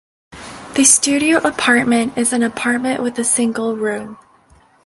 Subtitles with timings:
[0.73, 4.17] The studio apartment is an apartment with a single room.